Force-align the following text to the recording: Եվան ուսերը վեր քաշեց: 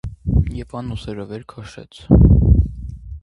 Եվան 0.59 0.89
ուսերը 0.95 1.27
վեր 1.33 1.45
քաշեց: 1.53 2.01